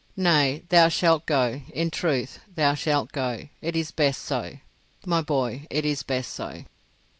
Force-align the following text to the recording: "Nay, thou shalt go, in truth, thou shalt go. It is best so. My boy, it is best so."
"Nay, 0.17 0.63
thou 0.69 0.87
shalt 0.87 1.27
go, 1.27 1.61
in 1.75 1.91
truth, 1.91 2.39
thou 2.55 2.73
shalt 2.73 3.11
go. 3.11 3.47
It 3.61 3.75
is 3.75 3.91
best 3.91 4.23
so. 4.23 4.53
My 5.05 5.21
boy, 5.21 5.67
it 5.69 5.85
is 5.85 6.01
best 6.01 6.33
so." 6.33 6.63